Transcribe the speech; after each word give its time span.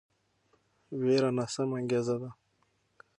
ویره 0.99 1.29
ناسمه 1.37 1.75
انګیزه 1.79 2.15
ده 2.21 2.29